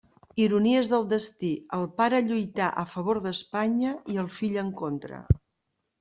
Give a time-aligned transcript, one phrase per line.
[0.43, 1.49] Ironies del destí,
[1.79, 5.21] el pare lluità a favor d'Espanya i el fill en contra.